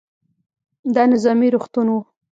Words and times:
دا 0.95 1.03
نظامي 1.13 1.47
روغتون 1.53 1.87
و. 1.93 1.97